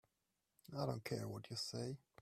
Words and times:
I 0.75 0.87
don't 0.87 1.05
care 1.05 1.27
what 1.27 1.47
you 1.51 1.55
say. 1.55 1.99